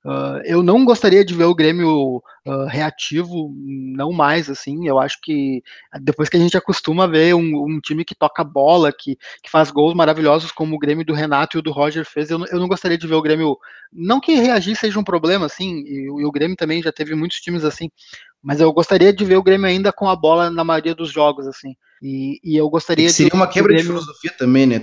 [0.05, 4.85] Uh, eu não gostaria de ver o Grêmio uh, reativo, não mais, assim.
[4.85, 5.63] Eu acho que
[6.01, 9.49] depois que a gente acostuma a ver um, um time que toca bola, que, que,
[9.49, 12.59] faz gols maravilhosos, como o Grêmio do Renato e o do Roger fez, eu, eu
[12.59, 13.57] não gostaria de ver o Grêmio.
[13.91, 17.39] Não que reagir seja um problema, assim, e, e, o Grêmio também já teve muitos
[17.39, 17.89] times assim,
[18.41, 21.47] mas eu gostaria de ver o Grêmio ainda com a bola na maioria dos jogos,
[21.47, 21.75] assim.
[22.01, 23.09] E, e eu gostaria.
[23.09, 23.93] seria de, uma quebra Grêmio...
[23.93, 24.81] de filosofia também, né?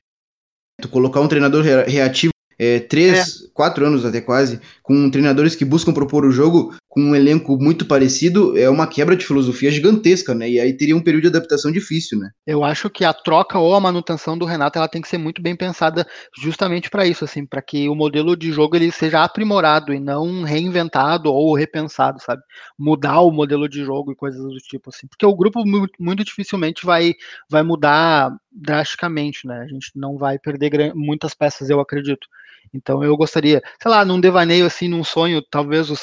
[0.81, 2.33] Tu colocar um treinador reativo
[2.63, 3.47] é, três, é.
[3.55, 7.87] quatro anos até quase, com treinadores que buscam propor o jogo com um elenco muito
[7.87, 10.51] parecido, é uma quebra de filosofia gigantesca, né?
[10.51, 12.31] E aí teria um período de adaptação difícil, né?
[12.45, 15.41] Eu acho que a troca ou a manutenção do Renato ela tem que ser muito
[15.41, 16.05] bem pensada
[16.37, 20.43] justamente para isso, assim, para que o modelo de jogo ele seja aprimorado e não
[20.43, 22.43] reinventado ou repensado, sabe?
[22.77, 26.85] Mudar o modelo de jogo e coisas do tipo assim, porque o grupo muito, dificilmente
[26.85, 27.15] vai
[27.49, 29.61] vai mudar drasticamente, né?
[29.61, 32.27] A gente não vai perder muitas peças, eu acredito.
[32.73, 35.97] Então eu gostaria, sei lá, num devaneio assim, num sonho, talvez o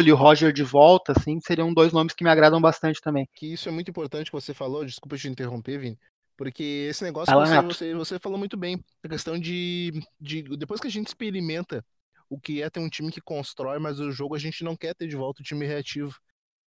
[0.00, 3.28] e o Roger de volta, assim, seriam dois nomes que me agradam bastante também.
[3.34, 5.98] Que isso é muito importante que você falou, desculpa te interromper, Vini.
[6.34, 8.82] Porque esse negócio você, você, você, falou muito bem.
[9.02, 10.42] A questão de, de.
[10.56, 11.84] Depois que a gente experimenta
[12.28, 14.94] o que é ter um time que constrói, mas o jogo a gente não quer
[14.94, 16.18] ter de volta o time reativo.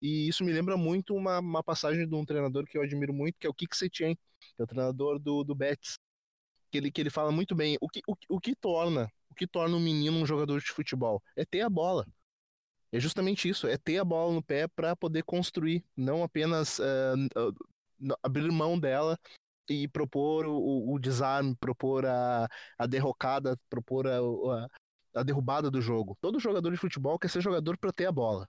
[0.02, 3.40] E isso me lembra muito uma, uma passagem de um treinador que eu admiro muito,
[3.40, 5.98] que é o Kik Setien, que é o treinador do, do Betis.
[6.70, 9.78] Que ele, que ele fala muito bem o que, o, o que torna que torna
[9.78, 11.22] um menino um jogador de futebol?
[11.36, 12.06] É ter a bola.
[12.92, 18.14] É justamente isso, é ter a bola no pé para poder construir, não apenas uh,
[18.24, 19.20] abrir mão dela
[19.70, 22.48] e propor o, o desarme, propor a,
[22.78, 24.68] a derrocada, propor a, a,
[25.20, 26.18] a, derrubada do jogo.
[26.22, 28.48] Todo jogador de futebol quer ser jogador para ter a bola.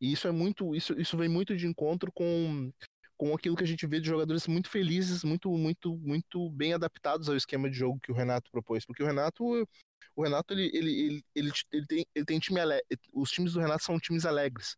[0.00, 2.70] E isso é muito, isso, isso vem muito de encontro com
[3.18, 7.28] com aquilo que a gente vê de jogadores muito felizes, muito, muito, muito bem adaptados
[7.28, 8.86] ao esquema de jogo que o Renato propôs.
[8.86, 9.68] Porque o Renato,
[10.16, 12.84] o Renato ele, ele, ele, ele, tem, ele tem time alegre.
[13.12, 14.76] Os times do Renato são times alegres.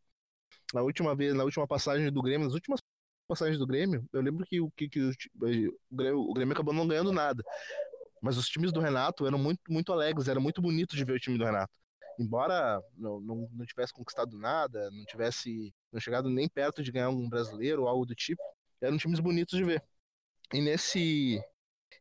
[0.75, 2.81] Na última vez, na última passagem do Grêmio, nas últimas
[3.27, 7.13] passagens do Grêmio, eu lembro que, que, que o, Grêmio, o Grêmio acabou não ganhando
[7.13, 7.43] nada.
[8.21, 11.21] Mas os times do Renato eram muito, muito alegres, era muito bonito de ver o
[11.21, 11.73] time do Renato.
[12.19, 17.09] Embora não, não, não tivesse conquistado nada, não tivesse não chegado nem perto de ganhar
[17.09, 18.43] um brasileiro ou algo do tipo,
[18.81, 19.83] eram times bonitos de ver.
[20.53, 21.43] E nesse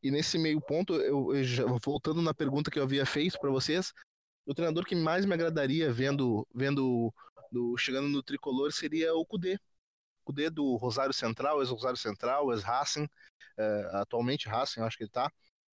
[0.02, 3.50] e nesse meio ponto, eu, eu já, voltando na pergunta que eu havia feito para
[3.50, 3.94] vocês,
[4.46, 7.14] o treinador que mais me agradaria vendo vendo
[7.52, 9.60] do, chegando no tricolor seria o Cudê.
[10.24, 15.32] Cudê do Rosário Central, ex-Rosário Central, ex-Racing, uh, atualmente Racing, acho que ele tá.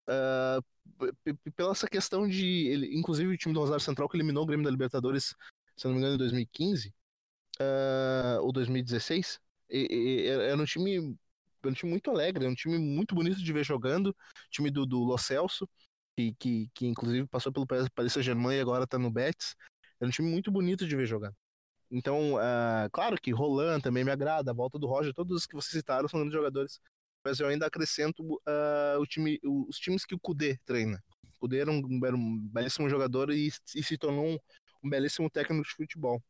[0.08, 1.12] Uh,
[1.56, 2.66] pela essa questão de.
[2.66, 5.34] Ele, inclusive o time do Rosário Central que eliminou o Grêmio da Libertadores,
[5.76, 6.92] se não me engano, em 2015 uh,
[7.60, 9.40] ah, ou 2016.
[9.70, 11.16] E, e, era um time.
[11.62, 14.14] Era um time muito alegre, um time muito bonito de ver jogando.
[14.50, 15.68] Time do, do Lo Celso,
[16.16, 19.54] que, que, que inclusive passou pelo Paris Saint-Germain e agora tá no Betis.
[20.00, 21.36] Era um time muito bonito de ver jogando.
[21.90, 25.54] Então, uh, claro que Roland também me agrada, a volta do Roger, todos os que
[25.54, 26.80] vocês citaram são grandes jogadores.
[27.24, 31.02] Mas eu ainda acrescento uh, o time, os times que o Kudê treina.
[31.36, 34.38] O Kudê era um, era um belíssimo jogador e, e se tornou um,
[34.82, 36.20] um, belíssimo técnico de futebol.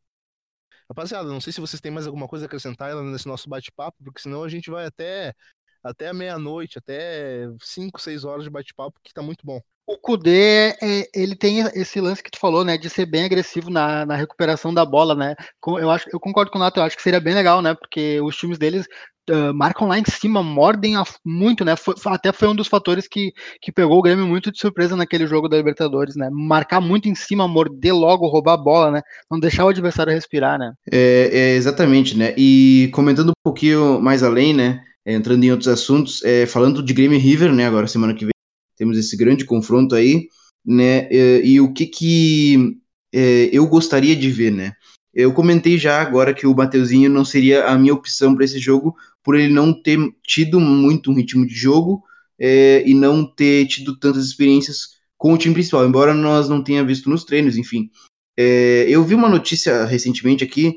[0.89, 4.21] Rapaziada, não sei se vocês têm mais alguma coisa a acrescentar nesse nosso bate-papo, porque
[4.21, 5.35] senão a gente vai até,
[5.83, 9.61] até a meia-noite, até 5, 6 horas de bate-papo, que tá muito bom.
[9.87, 13.69] O Kudê, é, ele tem esse lance que tu falou, né, de ser bem agressivo
[13.69, 15.35] na, na recuperação da bola, né?
[15.67, 17.75] Eu acho, eu concordo com o Nato, eu acho que seria bem legal, né?
[17.75, 18.87] Porque os times deles
[19.31, 21.75] uh, marcam lá em cima, mordem muito, né?
[21.77, 25.27] Foi, até foi um dos fatores que, que pegou o Grêmio muito de surpresa naquele
[25.27, 26.29] jogo da Libertadores, né?
[26.31, 29.03] Marcar muito em cima, morder logo, roubar a bola, né?
[29.31, 30.73] Não deixar o adversário respirar, né?
[30.91, 32.35] É, é exatamente, né?
[32.37, 34.81] E comentando um pouquinho mais além, né?
[35.05, 37.67] Entrando em outros assuntos, é, falando de Grêmio River, né?
[37.67, 38.33] Agora semana que vem
[38.77, 40.29] temos esse grande confronto aí,
[40.65, 41.09] né?
[41.11, 42.79] E, e o que que
[43.13, 44.73] é, eu gostaria de ver, né?
[45.15, 48.97] Eu comentei já agora que o Mateuzinho não seria a minha opção para esse jogo,
[49.23, 52.03] por ele não ter tido muito um ritmo de jogo
[52.39, 56.85] é, e não ter tido tantas experiências com o time principal, embora nós não tenha
[56.85, 57.91] visto nos treinos, enfim.
[58.37, 60.77] É, eu vi uma notícia recentemente aqui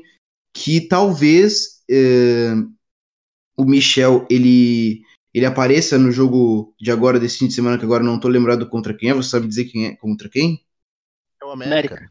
[0.54, 2.54] que talvez é,
[3.56, 5.02] o Michel ele
[5.36, 8.66] ele apareça no jogo de agora, desse fim de semana, que agora não tô lembrado
[8.70, 9.12] contra quem é.
[9.12, 10.62] Você sabe dizer quem é contra quem?
[11.42, 12.10] É o América.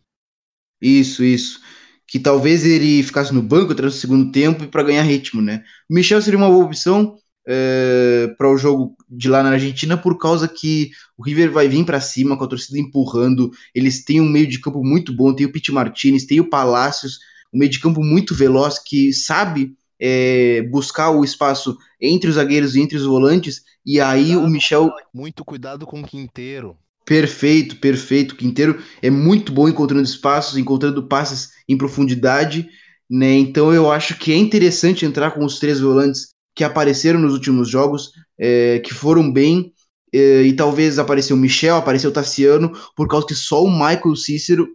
[0.79, 1.59] Isso, isso.
[2.05, 5.63] Que talvez ele ficasse no banco até o segundo tempo para ganhar ritmo, né?
[5.89, 10.19] O Michel seria uma boa opção é, para o jogo de lá na Argentina, por
[10.19, 13.49] causa que o River vai vir para cima com a torcida empurrando.
[13.73, 17.17] Eles têm um meio de campo muito bom, tem o Pete Martinez, tem o Palácios,
[17.51, 22.75] um meio de campo muito veloz que sabe é, buscar o espaço entre os zagueiros
[22.75, 24.91] e entre os volantes, e aí cuidado, o Michel.
[25.13, 26.77] Muito cuidado com o Quinteiro.
[27.05, 28.31] Perfeito, perfeito.
[28.33, 32.67] O Quinteiro é muito bom encontrando espaços, encontrando passes em profundidade,
[33.09, 33.33] né?
[33.33, 37.69] Então eu acho que é interessante entrar com os três volantes que apareceram nos últimos
[37.69, 39.71] jogos, é, que foram bem,
[40.11, 44.15] é, e talvez apareceu o Michel, apareceu o Tassiano, por causa que só o Michael
[44.15, 44.67] Cícero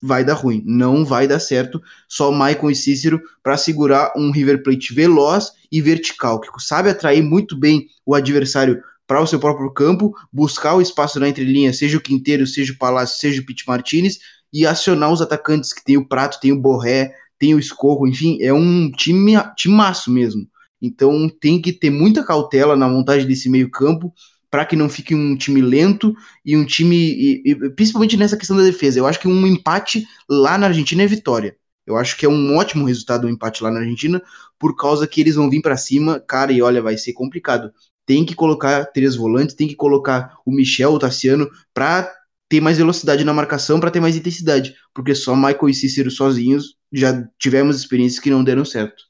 [0.00, 1.80] vai dar ruim, não vai dar certo.
[2.08, 7.22] Só Maicon e Cícero para segurar um River Plate veloz e vertical, que sabe atrair
[7.22, 11.96] muito bem o adversário para o seu próprio campo, buscar o espaço na entrelinha, seja
[11.96, 14.18] o Quinteiro, seja o Palácio, seja o Pete Martinez,
[14.52, 18.38] e acionar os atacantes que tem o Prato, tem o Borré, tem o Escorro, enfim,
[18.42, 20.46] é um time timaço mesmo.
[20.80, 24.12] Então tem que ter muita cautela na montagem desse meio campo
[24.50, 28.56] para que não fique um time lento e um time, e, e, principalmente nessa questão
[28.56, 28.98] da defesa.
[28.98, 31.56] Eu acho que um empate lá na Argentina é vitória.
[31.86, 34.22] Eu acho que é um ótimo resultado um empate lá na Argentina,
[34.58, 37.72] por causa que eles vão vir para cima, cara, e olha, vai ser complicado.
[38.04, 42.12] Tem que colocar três volantes, tem que colocar o Michel, o Tassiano, para
[42.48, 46.76] ter mais velocidade na marcação, para ter mais intensidade, porque só Michael e Cícero sozinhos
[46.90, 49.04] já tivemos experiências que não deram certo.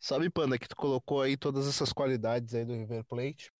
[0.00, 3.50] Sabe, Panda, que tu colocou aí todas essas qualidades aí do River Plate,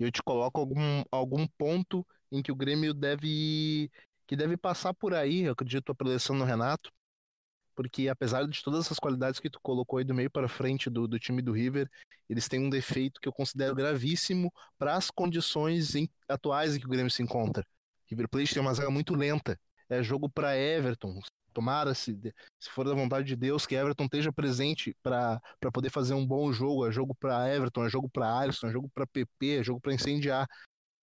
[0.00, 3.90] e eu te coloco algum, algum ponto em que o Grêmio deve
[4.26, 6.90] que deve passar por aí, eu acredito, a preleção no Renato,
[7.74, 11.08] porque apesar de todas essas qualidades que tu colocou aí do meio para frente do,
[11.08, 11.90] do time do River,
[12.28, 16.86] eles têm um defeito que eu considero gravíssimo para as condições em, atuais em que
[16.86, 17.66] o Grêmio se encontra.
[18.06, 19.58] River Plate tem uma zaga muito lenta,
[19.88, 21.18] é jogo para Everton,
[21.50, 22.18] Tomara, se,
[22.58, 25.40] se for da vontade de Deus, que Everton esteja presente para
[25.72, 26.86] poder fazer um bom jogo.
[26.86, 29.94] É jogo para Everton, é jogo para Alisson, é jogo para PP, é jogo para
[29.94, 30.48] incendiar.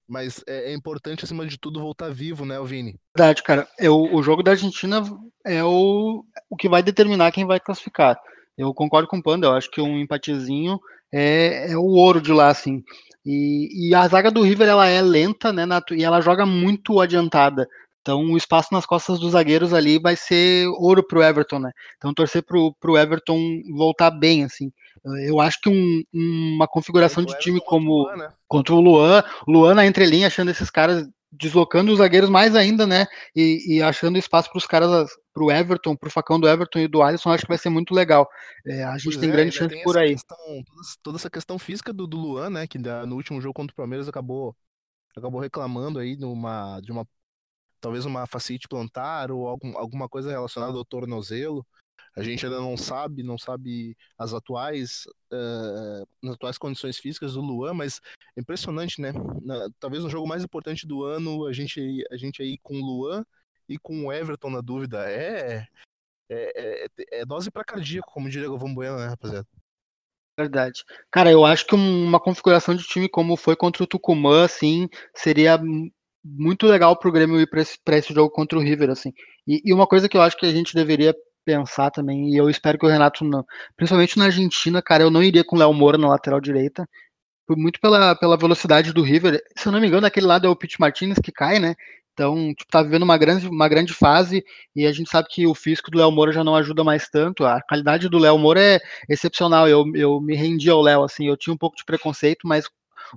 [0.08, 2.96] Mas é, é, importante, acima de tudo, voltar vivo, né, Vini?
[3.16, 3.68] Verdade, cara.
[3.78, 5.04] Eu, o jogo da Argentina
[5.46, 8.18] é o, o que vai determinar quem vai classificar.
[8.58, 10.80] Eu concordo com o Panda, eu acho que um empatezinho
[11.12, 12.84] é, é o ouro de lá, assim.
[13.26, 17.68] E, e, a zaga do River ela é lenta, né, e ela joga muito adiantada.
[18.08, 21.72] Então o espaço nas costas dos zagueiros ali vai ser ouro pro Everton, né?
[21.98, 23.38] Então torcer pro, pro Everton
[23.76, 24.72] voltar bem, assim.
[25.26, 28.34] Eu acho que um, uma configuração de time como contra o Luan, né?
[28.48, 33.08] contra o Luan, Luan na entrelinha, achando esses caras deslocando os zagueiros mais ainda, né?
[33.36, 36.80] E, e achando espaço para os caras, para o Everton, para o facão do Everton
[36.80, 38.26] e do Alisson, acho que vai ser muito legal.
[38.66, 40.14] É, a gente pois tem é, grande chance tem por aí.
[40.14, 40.38] Questão,
[41.04, 42.68] toda essa questão física do, do Luan, né?
[42.68, 44.56] Que da, no último jogo contra o Palmeiras acabou,
[45.14, 47.06] acabou reclamando aí numa, de uma
[47.80, 51.66] talvez uma facite plantar ou algum, alguma coisa relacionada ao tornozelo.
[52.16, 57.42] A gente ainda não sabe, não sabe as atuais, uh, as atuais condições físicas do
[57.42, 58.02] Luan, mas
[58.36, 59.14] é impressionante, né?
[59.44, 62.86] Na, talvez no jogo mais importante do ano, a gente, a gente aí com o
[62.86, 63.24] Luan
[63.70, 65.08] e com o Everton na dúvida.
[65.08, 65.68] É,
[66.30, 66.88] é, é,
[67.20, 69.48] é dose para cardíaco, como diria o Bueno, né, rapaziada?
[70.40, 70.84] Verdade.
[71.12, 75.60] Cara, eu acho que uma configuração de time como foi contra o Tucumã, assim, seria
[76.38, 79.12] muito legal pro Grêmio ir para esse, esse jogo contra o River, assim.
[79.48, 82.50] E, e, uma coisa que eu acho que a gente deveria pensar também, e eu
[82.50, 83.46] espero que o Renato não.
[83.76, 86.88] Principalmente na Argentina, cara, eu não iria com o Léo Moura na lateral direita.
[87.50, 89.42] Muito pela, pela velocidade do River.
[89.56, 91.76] Se eu não me engano, daquele lado é o Pete Martinez que cai, né?
[92.18, 94.44] Então, tipo, tá vivendo uma grande, uma grande fase
[94.76, 97.46] e a gente sabe que o físico do Léo Moura já não ajuda mais tanto.
[97.46, 99.68] A qualidade do Léo Moura é excepcional.
[99.70, 102.68] Eu, eu me rendi ao Léo, assim, eu tinha um pouco de preconceito, mas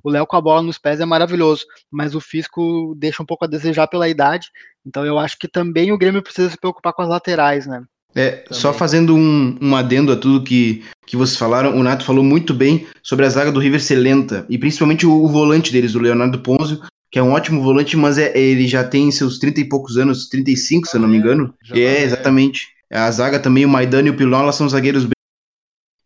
[0.03, 3.45] o Léo com a bola nos pés é maravilhoso, mas o físico deixa um pouco
[3.45, 4.49] a desejar pela idade.
[4.87, 7.83] Então eu acho que também o Grêmio precisa se preocupar com as laterais, né?
[8.15, 8.61] É, Também.
[8.61, 12.53] só fazendo um, um adendo a tudo que, que vocês falaram, o Nato falou muito
[12.53, 16.01] bem sobre a zaga do River ser lenta, e principalmente o, o volante deles, o
[16.01, 19.69] Leonardo Ponzio, que é um ótimo volante, mas é, ele já tem seus 30 e
[19.69, 21.55] poucos anos, 35, se eu não me engano.
[21.73, 22.69] é, exatamente.
[22.93, 25.13] A zaga também, o Maidana e o Pilola são zagueiros bem.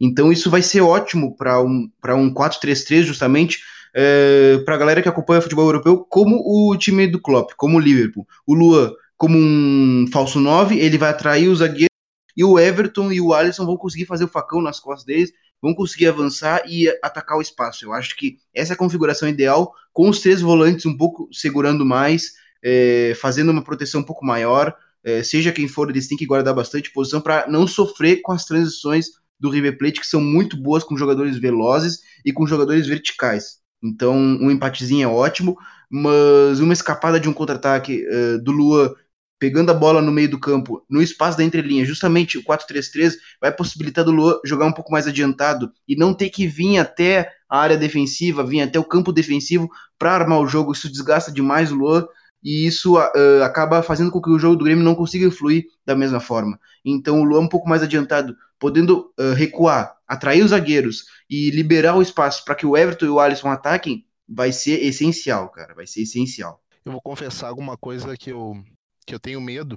[0.01, 3.61] Então isso vai ser ótimo para um, um 4-3-3, justamente,
[3.95, 7.77] é, para a galera que acompanha o futebol europeu, como o time do Klopp, como
[7.77, 8.27] o Liverpool.
[8.47, 11.95] O Luan, como um falso 9, ele vai atrair os zagueiros
[12.37, 15.73] e o Everton e o Alisson vão conseguir fazer o facão nas costas deles, vão
[15.75, 17.85] conseguir avançar e atacar o espaço.
[17.85, 21.87] Eu acho que essa é a configuração ideal, com os três volantes um pouco segurando
[21.87, 24.75] mais, é, fazendo uma proteção um pouco maior.
[25.05, 28.45] É, seja quem for, eles têm que guardar bastante posição para não sofrer com as
[28.45, 29.11] transições
[29.45, 33.59] do River Plate, que são muito boas com jogadores velozes e com jogadores verticais.
[33.83, 35.59] Então, um empatezinho é ótimo,
[35.91, 38.97] mas uma escapada de um contra-ataque uh, do Lua
[39.39, 43.53] pegando a bola no meio do campo, no espaço da entrelinha, justamente o 4-3-3 vai
[43.53, 47.59] possibilitar do Luan jogar um pouco mais adiantado e não ter que vir até a
[47.59, 50.73] área defensiva, vir até o campo defensivo para armar o jogo.
[50.73, 52.07] Isso desgasta demais o Luan
[52.45, 55.97] e isso uh, acaba fazendo com que o jogo do Grêmio não consiga fluir da
[55.97, 56.61] mesma forma.
[56.85, 61.97] Então o Luan um pouco mais adiantado, podendo uh, recuar, atrair os zagueiros e liberar
[61.97, 65.87] o espaço para que o Everton e o Alisson ataquem, vai ser essencial, cara, vai
[65.87, 66.63] ser essencial.
[66.85, 68.63] Eu vou confessar alguma coisa que eu
[69.07, 69.77] que eu tenho medo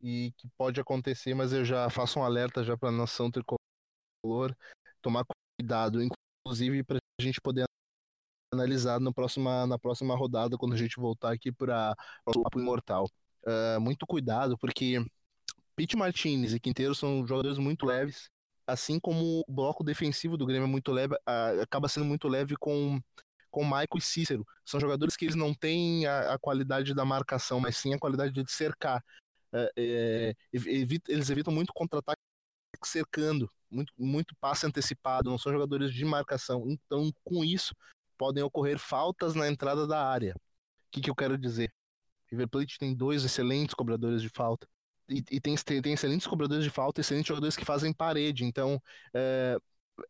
[0.00, 4.54] e que pode acontecer, mas eu já faço um alerta já para a nação tricolor
[5.02, 5.24] tomar
[5.58, 7.64] cuidado, inclusive para a gente poder
[8.56, 13.08] analisar na próxima, na próxima rodada, quando a gente voltar aqui para o Papo Imortal.
[13.46, 15.04] Uh, muito cuidado, porque
[15.76, 18.28] Pete Martinez e Quinteiro são jogadores muito leves,
[18.66, 22.56] assim como o bloco defensivo do Grêmio é muito leve, uh, acaba sendo muito leve
[22.56, 23.00] com
[23.56, 24.46] com Michael e Cícero.
[24.66, 28.30] São jogadores que eles não têm a, a qualidade da marcação, mas sim a qualidade
[28.30, 29.02] de cercar.
[29.50, 32.20] É, é, evita, eles evitam muito contra-ataque
[32.84, 36.64] cercando, muito, muito passe antecipado, não são jogadores de marcação.
[36.68, 37.74] Então, com isso,
[38.16, 40.34] podem ocorrer faltas na entrada da área.
[40.34, 41.72] O que, que eu quero dizer?
[42.30, 44.68] River Plate tem dois excelentes cobradores de falta.
[45.08, 48.44] E, e tem, tem, excelentes cobradores de falta, excelentes jogadores que fazem parede.
[48.44, 48.82] Então,
[49.14, 49.56] é,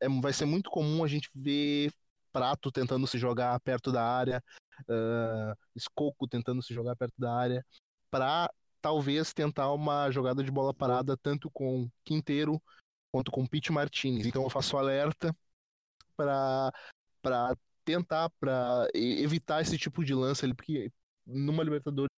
[0.00, 1.92] é, vai ser muito comum a gente ver
[2.32, 4.44] Prato tentando se jogar perto da área,
[4.82, 7.64] uh, Escoco tentando se jogar perto da área,
[8.10, 8.50] para
[8.82, 12.62] talvez tentar uma jogada de bola parada tanto com Quinteiro
[13.10, 14.26] quanto com Pete Martinez.
[14.26, 15.34] Então eu faço alerta
[16.14, 16.70] para
[17.22, 20.90] para tentar para evitar esse tipo de lance ali, porque
[21.24, 22.10] numa Libertadores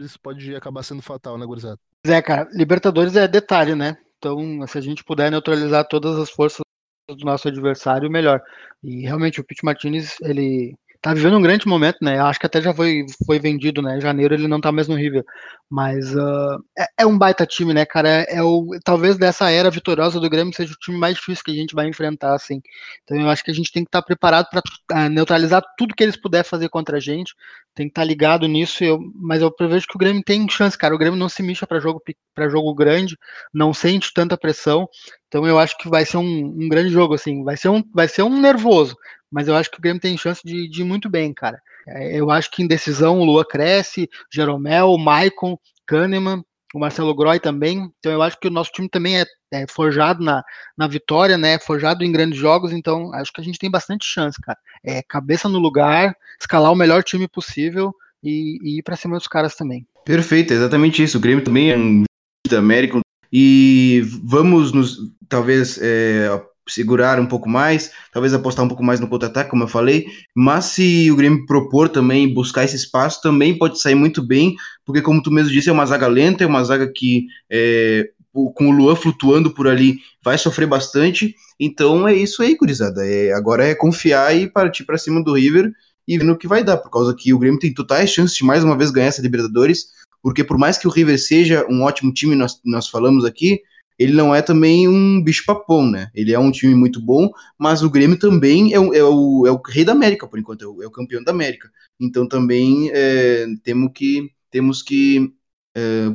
[0.00, 1.78] isso pode acabar sendo fatal, né, gurizada?
[2.04, 3.96] É, cara, Libertadores é detalhe, né?
[4.18, 6.62] Então, se a gente puder neutralizar todas as forças
[7.08, 8.42] do nosso adversário, melhor.
[8.82, 12.20] E realmente o Pete Martinez, ele tá vivendo um grande momento, né?
[12.20, 14.00] Acho que até já foi, foi vendido, né?
[14.00, 15.24] Janeiro ele não tá mais no River.
[15.68, 18.08] Mas uh, é, é, um baita time, né, cara?
[18.08, 21.50] É, é, o, talvez dessa era vitoriosa do Grêmio seja o time mais difícil que
[21.50, 22.60] a gente vai enfrentar, assim.
[23.02, 25.94] Então eu acho que a gente tem que estar tá preparado para uh, neutralizar tudo
[25.94, 27.34] que eles puderem fazer contra a gente.
[27.74, 28.84] Tem que estar tá ligado nisso.
[28.84, 30.94] Eu, mas eu prevejo que o Grêmio tem chance, cara.
[30.94, 32.00] O Grêmio não se mixa para jogo,
[32.32, 33.16] para jogo grande,
[33.52, 34.88] não sente tanta pressão.
[35.26, 37.42] Então eu acho que vai ser um, um grande jogo, assim.
[37.42, 38.94] Vai ser um, vai ser um nervoso,
[39.32, 41.60] mas eu acho que o Grêmio tem chance de, de ir muito bem, cara.
[41.88, 47.40] É, eu acho que em decisão o Lua cresce, Jeromel, Maicon, Kahneman, o Marcelo Groy
[47.40, 47.90] também.
[47.98, 50.42] Então eu acho que o nosso time também é, é, forjado na,
[50.76, 51.58] na vitória, né?
[51.58, 52.72] Forjado em grandes jogos.
[52.72, 54.58] Então acho que a gente tem bastante chance, cara.
[54.84, 59.26] É cabeça no lugar, escalar o melhor time possível e, e ir para cima dos
[59.26, 59.86] caras também.
[60.04, 61.18] Perfeito, exatamente isso.
[61.18, 62.04] O Grêmio também é um
[62.48, 63.00] da América
[63.32, 66.28] e vamos nos talvez é,
[66.68, 70.66] segurar um pouco mais, talvez apostar um pouco mais no contra-ataque, como eu falei, mas
[70.66, 74.54] se o Grêmio propor também buscar esse espaço, também pode sair muito bem,
[74.84, 78.68] porque como tu mesmo disse, é uma zaga lenta, é uma zaga que é, com
[78.68, 83.66] o Luan flutuando por ali vai sofrer bastante, então é isso aí, gurizada, é, agora
[83.66, 85.70] é confiar e partir para cima do River
[86.06, 88.44] e ver no que vai dar, por causa que o Grêmio tem totais chances de
[88.44, 89.86] mais uma vez ganhar essa Libertadores,
[90.22, 93.60] porque por mais que o River seja um ótimo time, nós, nós falamos aqui,
[94.02, 96.10] ele não é também um bicho-papão, né?
[96.14, 99.50] Ele é um time muito bom, mas o Grêmio também é o, é o, é
[99.50, 101.70] o rei da América, por enquanto, é o, é o campeão da América.
[102.00, 104.30] Então também é, temos que.
[104.50, 105.32] Temos que
[105.74, 106.06] é,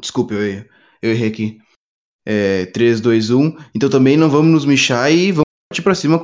[0.00, 0.40] desculpe, eu,
[1.02, 1.58] eu errei aqui.
[2.24, 3.56] É, 3, 2, 1.
[3.74, 6.22] Então também não vamos nos mexer e vamos partir para cima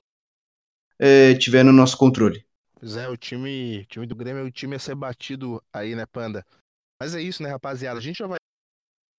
[0.99, 2.45] é, tiver no nosso controle.
[2.79, 6.07] Pois é, o time, time do Grêmio é o time a ser batido aí, né,
[6.07, 6.45] Panda?
[7.01, 7.99] Mas é isso, né, rapaziada?
[7.99, 8.39] A gente já vai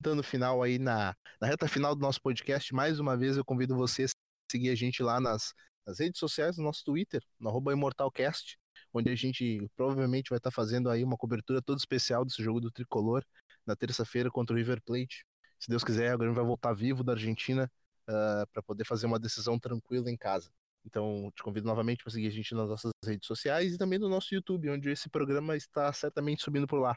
[0.02, 2.74] no final aí na, na reta final do nosso podcast.
[2.74, 4.08] Mais uma vez eu convido você a
[4.50, 5.54] seguir a gente lá nas,
[5.86, 8.58] nas redes sociais, no nosso Twitter, no ImortalCast,
[8.94, 12.72] onde a gente provavelmente vai estar fazendo aí uma cobertura toda especial desse jogo do
[12.72, 13.24] Tricolor
[13.66, 15.26] na terça-feira contra o River Plate.
[15.60, 17.70] Se Deus quiser, o Grêmio vai voltar vivo da Argentina
[18.08, 20.50] uh, ah, para poder fazer uma decisão tranquila em casa.
[20.86, 24.08] Então, te convido novamente para seguir a gente nas nossas redes sociais e também no
[24.08, 26.96] nosso YouTube, onde esse programa está certamente subindo por lá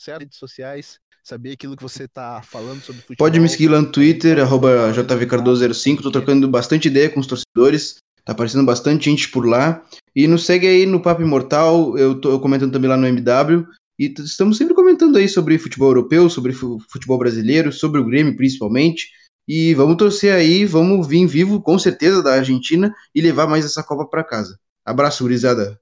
[0.00, 0.20] certo?
[0.20, 3.26] Redes sociais, saber aquilo que você está falando sobre futebol.
[3.26, 7.96] Pode me seguir lá no Twitter, arroba jvcardoso05, tô trocando bastante ideia com os torcedores,
[8.24, 9.84] tá aparecendo bastante gente por lá.
[10.16, 13.66] E nos segue aí no Papo Imortal, eu tô comentando também lá no MW,
[13.98, 19.10] e estamos sempre comentando aí sobre futebol europeu, sobre futebol brasileiro, sobre o Grêmio principalmente.
[19.46, 23.82] E vamos torcer aí, vamos vir vivo com certeza da Argentina e levar mais essa
[23.82, 24.58] Copa para casa.
[24.84, 25.78] Abraço, gurizada.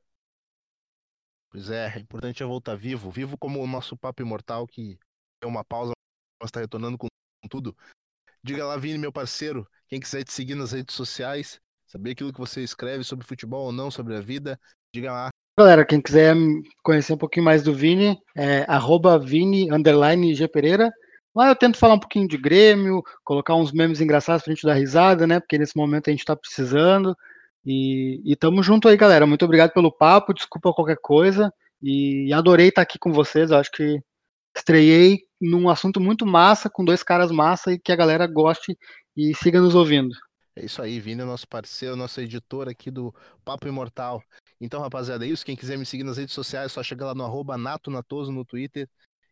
[1.51, 4.99] Pois é, é importante é voltar vivo, vivo como o nosso papo imortal que
[5.43, 5.93] é uma pausa,
[6.41, 7.09] mas está retornando com
[7.49, 7.75] tudo.
[8.43, 12.39] Diga lá, Vini, meu parceiro, quem quiser te seguir nas redes sociais, saber aquilo que
[12.39, 14.61] você escreve sobre futebol ou não, sobre a vida,
[14.95, 15.31] diga lá.
[15.59, 16.37] Galera, quem quiser
[16.85, 20.93] conhecer um pouquinho mais do Vini, é arroba Vini, underline G Pereira.
[21.35, 24.75] Lá eu tento falar um pouquinho de Grêmio, colocar uns memes engraçados pra gente dar
[24.75, 25.41] risada, né?
[25.41, 27.17] Porque nesse momento a gente tá precisando.
[27.65, 29.27] E, e tamo junto aí, galera.
[29.27, 31.53] Muito obrigado pelo papo, desculpa qualquer coisa.
[31.83, 33.51] E adorei estar aqui com vocês.
[33.51, 34.01] Eu acho que
[34.57, 38.77] estreiei num assunto muito massa, com dois caras massa e que a galera goste
[39.17, 40.15] e siga nos ouvindo.
[40.57, 44.21] É isso aí, Vini nosso parceiro, nosso editor aqui do Papo Imortal.
[44.61, 45.47] Então, rapaziada, é isso.
[45.47, 48.33] Quem quiser me seguir nas redes sociais, é só chegar lá no arroba Nato Natoso
[48.33, 48.89] no Twitter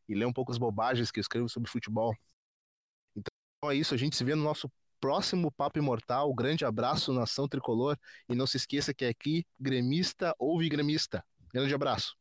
[0.09, 2.15] e ler um pouco as bobagens que eu escrevo sobre futebol.
[3.17, 4.71] Então é isso, a gente se vê no nosso
[5.01, 6.33] próximo Papo Imortal.
[6.35, 7.97] Grande abraço, nação tricolor.
[8.29, 11.25] E não se esqueça que é aqui, gremista ouve gremista.
[11.53, 12.15] Grande abraço.